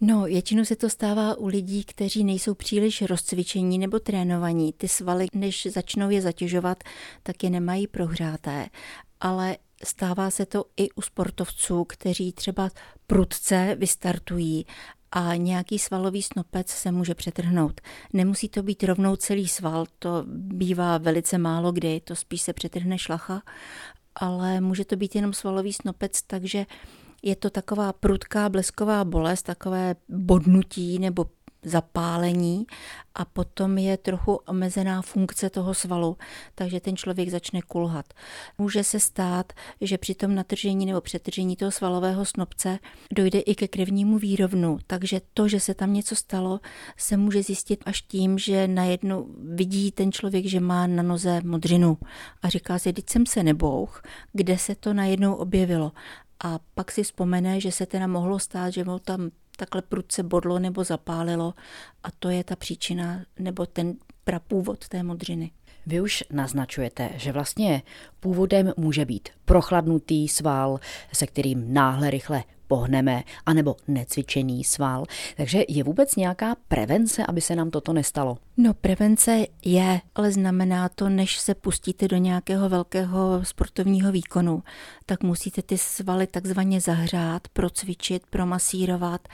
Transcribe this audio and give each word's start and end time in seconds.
No, 0.00 0.22
většinou 0.22 0.64
se 0.64 0.76
to 0.76 0.90
stává 0.90 1.38
u 1.38 1.46
lidí, 1.46 1.84
kteří 1.84 2.24
nejsou 2.24 2.54
příliš 2.54 3.02
rozcvičení 3.02 3.78
nebo 3.78 3.98
trénovaní. 3.98 4.72
Ty 4.72 4.88
svaly, 4.88 5.26
než 5.34 5.66
začnou 5.70 6.10
je 6.10 6.22
zatěžovat, 6.22 6.84
tak 7.22 7.44
je 7.44 7.50
nemají 7.50 7.86
prohřáté. 7.86 8.66
Ale 9.20 9.56
stává 9.84 10.30
se 10.30 10.46
to 10.46 10.64
i 10.76 10.90
u 10.90 11.02
sportovců, 11.02 11.84
kteří 11.84 12.32
třeba 12.32 12.70
prudce 13.06 13.76
vystartují 13.78 14.66
a 15.12 15.34
nějaký 15.36 15.78
svalový 15.78 16.22
snopec 16.22 16.68
se 16.68 16.92
může 16.92 17.14
přetrhnout. 17.14 17.80
Nemusí 18.12 18.48
to 18.48 18.62
být 18.62 18.84
rovnou 18.84 19.16
celý 19.16 19.48
sval, 19.48 19.86
to 19.98 20.24
bývá 20.26 20.98
velice 20.98 21.38
málo 21.38 21.72
kdy, 21.72 22.00
to 22.00 22.16
spíš 22.16 22.42
se 22.42 22.52
přetrhne 22.52 22.98
šlacha, 22.98 23.42
ale 24.14 24.60
může 24.60 24.84
to 24.84 24.96
být 24.96 25.14
jenom 25.14 25.32
svalový 25.32 25.72
snopec, 25.72 26.22
takže 26.22 26.66
je 27.22 27.36
to 27.36 27.50
taková 27.50 27.92
prudká 27.92 28.48
blesková 28.48 29.04
bolest, 29.04 29.42
takové 29.42 29.94
bodnutí 30.08 30.98
nebo 30.98 31.26
zapálení 31.64 32.66
a 33.14 33.24
potom 33.24 33.78
je 33.78 33.96
trochu 33.96 34.34
omezená 34.34 35.02
funkce 35.02 35.50
toho 35.50 35.74
svalu, 35.74 36.16
takže 36.54 36.80
ten 36.80 36.96
člověk 36.96 37.28
začne 37.28 37.62
kulhat. 37.62 38.06
Může 38.58 38.84
se 38.84 39.00
stát, 39.00 39.52
že 39.80 39.98
při 39.98 40.14
tom 40.14 40.34
natržení 40.34 40.86
nebo 40.86 41.00
přetržení 41.00 41.56
toho 41.56 41.70
svalového 41.70 42.24
snopce 42.24 42.78
dojde 43.12 43.38
i 43.38 43.54
ke 43.54 43.68
krevnímu 43.68 44.18
výrovnu, 44.18 44.78
takže 44.86 45.20
to, 45.34 45.48
že 45.48 45.60
se 45.60 45.74
tam 45.74 45.92
něco 45.92 46.16
stalo, 46.16 46.60
se 46.96 47.16
může 47.16 47.42
zjistit 47.42 47.82
až 47.86 48.02
tím, 48.02 48.38
že 48.38 48.68
najednou 48.68 49.26
vidí 49.54 49.92
ten 49.92 50.12
člověk, 50.12 50.46
že 50.46 50.60
má 50.60 50.86
na 50.86 51.02
noze 51.02 51.40
modřinu 51.44 51.98
a 52.42 52.48
říká 52.48 52.78
si, 52.78 52.92
teď 52.92 53.10
jsem 53.10 53.26
se 53.26 53.42
nebouch, 53.42 54.02
kde 54.32 54.58
se 54.58 54.74
to 54.74 54.94
najednou 54.94 55.34
objevilo 55.34 55.92
a 56.44 56.58
pak 56.74 56.92
si 56.92 57.02
vzpomene, 57.02 57.60
že 57.60 57.72
se 57.72 57.86
teda 57.86 58.06
mohlo 58.06 58.38
stát, 58.38 58.70
že 58.70 58.84
mu 58.84 58.98
tam 58.98 59.30
takhle 59.56 59.82
prudce 59.82 60.22
bodlo 60.22 60.58
nebo 60.58 60.84
zapálilo 60.84 61.54
a 62.02 62.08
to 62.18 62.28
je 62.28 62.44
ta 62.44 62.56
příčina 62.56 63.20
nebo 63.38 63.66
ten 63.66 63.94
prapůvod 64.24 64.88
té 64.88 65.02
modřiny. 65.02 65.50
Vy 65.86 66.00
už 66.00 66.24
naznačujete, 66.32 67.10
že 67.16 67.32
vlastně 67.32 67.82
původem 68.20 68.72
může 68.76 69.04
být 69.04 69.28
prochladnutý 69.44 70.28
sval, 70.28 70.80
se 71.12 71.26
kterým 71.26 71.74
náhle 71.74 72.10
rychle 72.10 72.44
pohneme, 72.70 73.22
anebo 73.46 73.76
necvičený 73.88 74.64
sval. 74.64 75.04
Takže 75.36 75.64
je 75.68 75.84
vůbec 75.84 76.16
nějaká 76.16 76.56
prevence, 76.68 77.26
aby 77.26 77.40
se 77.40 77.56
nám 77.56 77.70
toto 77.70 77.92
nestalo? 77.92 78.38
No, 78.56 78.74
prevence 78.74 79.46
je, 79.64 80.00
ale 80.14 80.32
znamená 80.32 80.88
to, 80.88 81.08
než 81.08 81.38
se 81.38 81.54
pustíte 81.54 82.08
do 82.08 82.16
nějakého 82.16 82.68
velkého 82.68 83.44
sportovního 83.44 84.12
výkonu, 84.12 84.62
tak 85.06 85.22
musíte 85.22 85.62
ty 85.62 85.78
svaly 85.78 86.26
takzvaně 86.26 86.80
zahřát, 86.80 87.48
procvičit, 87.48 88.22
promasírovat 88.30 89.28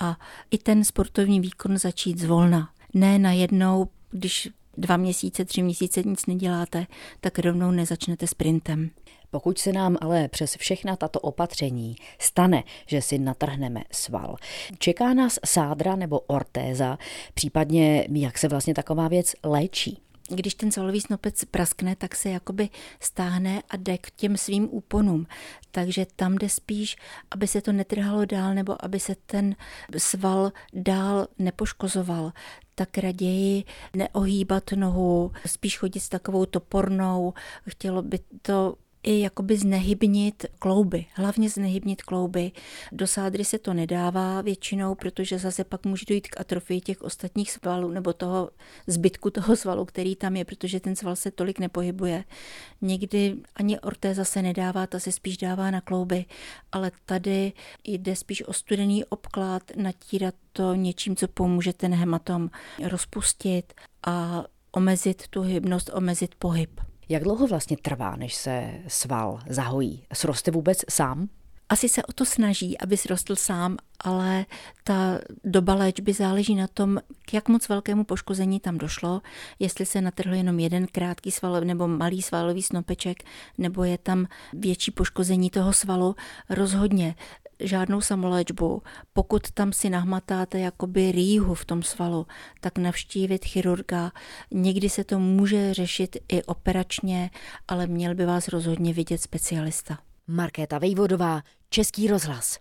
a 0.00 0.16
i 0.50 0.58
ten 0.58 0.84
sportovní 0.84 1.40
výkon 1.40 1.78
začít 1.78 2.18
zvolna. 2.18 2.70
Ne 2.94 3.18
najednou, 3.18 3.88
když 4.10 4.48
dva 4.76 4.96
měsíce, 4.96 5.44
tři 5.44 5.62
měsíce 5.62 6.02
nic 6.02 6.26
neděláte, 6.26 6.86
tak 7.20 7.38
rovnou 7.38 7.70
nezačnete 7.70 8.26
sprintem. 8.26 8.90
Pokud 9.30 9.58
se 9.58 9.72
nám 9.72 9.96
ale 10.00 10.28
přes 10.28 10.56
všechna 10.56 10.96
tato 10.96 11.20
opatření 11.20 11.96
stane, 12.18 12.64
že 12.86 13.02
si 13.02 13.18
natrhneme 13.18 13.80
sval, 13.92 14.36
čeká 14.78 15.14
nás 15.14 15.38
sádra 15.44 15.96
nebo 15.96 16.20
ortéza, 16.20 16.98
případně 17.34 18.06
jak 18.12 18.38
se 18.38 18.48
vlastně 18.48 18.74
taková 18.74 19.08
věc 19.08 19.34
léčí? 19.44 20.02
když 20.34 20.54
ten 20.54 20.72
svalový 20.72 21.00
snopec 21.00 21.44
praskne, 21.44 21.96
tak 21.96 22.16
se 22.16 22.30
jakoby 22.30 22.68
stáhne 23.00 23.62
a 23.70 23.76
jde 23.76 23.98
k 23.98 24.10
těm 24.10 24.36
svým 24.36 24.68
úponům. 24.70 25.26
Takže 25.70 26.06
tam 26.16 26.34
jde 26.34 26.48
spíš, 26.48 26.96
aby 27.30 27.46
se 27.46 27.60
to 27.60 27.72
netrhalo 27.72 28.24
dál 28.24 28.54
nebo 28.54 28.84
aby 28.84 29.00
se 29.00 29.14
ten 29.26 29.56
sval 29.98 30.52
dál 30.72 31.26
nepoškozoval 31.38 32.32
tak 32.74 32.98
raději 32.98 33.64
neohýbat 33.96 34.72
nohu, 34.74 35.32
spíš 35.46 35.78
chodit 35.78 36.00
s 36.00 36.08
takovou 36.08 36.46
topornou. 36.46 37.32
Chtělo 37.68 38.02
by 38.02 38.18
to 38.42 38.74
i 39.02 39.20
jakoby 39.20 39.56
znehybnit 39.56 40.46
klouby, 40.58 41.06
hlavně 41.14 41.50
znehybnit 41.50 42.02
klouby. 42.02 42.52
Do 42.92 43.06
sádry 43.06 43.44
se 43.44 43.58
to 43.58 43.74
nedává 43.74 44.42
většinou, 44.42 44.94
protože 44.94 45.38
zase 45.38 45.64
pak 45.64 45.86
může 45.86 46.04
dojít 46.08 46.28
k 46.28 46.40
atrofii 46.40 46.80
těch 46.80 47.02
ostatních 47.02 47.52
svalů 47.52 47.90
nebo 47.90 48.12
toho 48.12 48.50
zbytku 48.86 49.30
toho 49.30 49.56
svalu, 49.56 49.84
který 49.84 50.16
tam 50.16 50.36
je, 50.36 50.44
protože 50.44 50.80
ten 50.80 50.96
sval 50.96 51.16
se 51.16 51.30
tolik 51.30 51.58
nepohybuje. 51.58 52.24
Někdy 52.80 53.36
ani 53.54 53.80
ortéza 53.80 54.24
se 54.24 54.42
nedává, 54.42 54.86
ta 54.86 54.98
se 54.98 55.12
spíš 55.12 55.36
dává 55.36 55.70
na 55.70 55.80
klouby, 55.80 56.24
ale 56.72 56.92
tady 57.06 57.52
jde 57.84 58.16
spíš 58.16 58.42
o 58.48 58.52
studený 58.52 59.04
obklad, 59.04 59.62
natírat 59.76 60.34
to 60.52 60.74
něčím, 60.74 61.16
co 61.16 61.28
pomůže 61.28 61.72
ten 61.72 61.94
hematom 61.94 62.50
rozpustit 62.88 63.72
a 64.06 64.44
omezit 64.72 65.28
tu 65.28 65.42
hybnost, 65.42 65.90
omezit 65.94 66.34
pohyb. 66.34 66.89
Jak 67.10 67.22
dlouho 67.22 67.46
vlastně 67.46 67.76
trvá, 67.76 68.16
než 68.16 68.34
se 68.34 68.70
sval 68.88 69.40
zahojí? 69.48 70.04
Sroste 70.12 70.50
vůbec 70.50 70.84
sám? 70.90 71.28
Asi 71.68 71.88
se 71.88 72.02
o 72.02 72.12
to 72.12 72.24
snaží, 72.24 72.78
aby 72.78 72.96
srostl 72.96 73.36
sám, 73.36 73.76
ale 74.00 74.46
ta 74.84 75.20
doba 75.44 75.74
léčby 75.74 76.12
záleží 76.12 76.54
na 76.54 76.66
tom, 76.66 77.00
k 77.22 77.34
jak 77.34 77.48
moc 77.48 77.68
velkému 77.68 78.04
poškození 78.04 78.60
tam 78.60 78.78
došlo, 78.78 79.22
jestli 79.58 79.86
se 79.86 80.00
natrhl 80.00 80.34
jenom 80.34 80.58
jeden 80.58 80.86
krátký 80.86 81.30
sval 81.30 81.60
nebo 81.60 81.88
malý 81.88 82.22
svalový 82.22 82.62
snopeček, 82.62 83.22
nebo 83.58 83.84
je 83.84 83.98
tam 83.98 84.26
větší 84.52 84.90
poškození 84.90 85.50
toho 85.50 85.72
svalu. 85.72 86.16
Rozhodně 86.50 87.14
žádnou 87.60 88.00
samoléčbu. 88.00 88.82
Pokud 89.12 89.50
tam 89.50 89.72
si 89.72 89.90
nahmatáte 89.90 90.58
jakoby 90.58 91.12
rýhu 91.12 91.54
v 91.54 91.64
tom 91.64 91.82
svalu, 91.82 92.26
tak 92.60 92.78
navštívit 92.78 93.44
chirurga. 93.44 94.12
Někdy 94.50 94.88
se 94.88 95.04
to 95.04 95.18
může 95.18 95.74
řešit 95.74 96.16
i 96.28 96.42
operačně, 96.42 97.30
ale 97.68 97.86
měl 97.86 98.14
by 98.14 98.26
vás 98.26 98.48
rozhodně 98.48 98.92
vidět 98.92 99.18
specialista. 99.18 99.98
Markéta 100.26 100.78
Vejvodová, 100.78 101.42
Český 101.70 102.08
rozhlas. 102.08 102.58